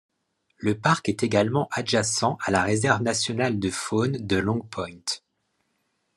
[0.57, 5.21] Le parc est également adjacent à la réserve nationale de faune de Long Point.